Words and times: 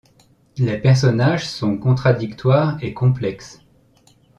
Les 0.57 0.79
personnages 0.79 1.47
sont 1.47 1.77
contradictoires 1.77 2.75
et 2.83 2.91
complexes. 2.95 3.59